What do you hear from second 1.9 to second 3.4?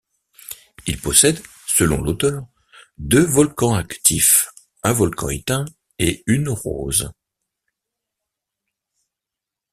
l'auteur, deux